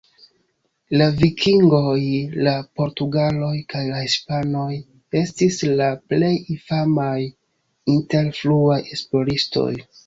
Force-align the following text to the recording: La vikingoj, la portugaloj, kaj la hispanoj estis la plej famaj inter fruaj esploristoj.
La 1.01 1.07
vikingoj, 1.17 1.97
la 2.47 2.53
portugaloj, 2.81 3.51
kaj 3.75 3.83
la 3.91 4.01
hispanoj 4.07 4.67
estis 5.23 5.63
la 5.83 5.93
plej 6.11 6.35
famaj 6.67 7.17
inter 7.99 8.37
fruaj 8.43 8.85
esploristoj. 8.99 9.73